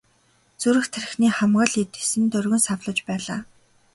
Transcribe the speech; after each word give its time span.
Зүрх 0.61 0.85
тархины 0.93 1.29
хамаг 1.37 1.67
л 1.69 1.75
эд 1.81 1.93
эс 2.01 2.11
нь 2.21 2.31
доргин 2.31 2.61
савлаж 2.67 2.97
байлаа. 3.07 3.41